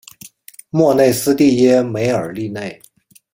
[0.71, 2.81] 莫内斯蒂耶梅尔利内。